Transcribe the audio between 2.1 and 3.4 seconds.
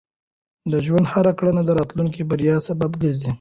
بریا سبب ګرځي.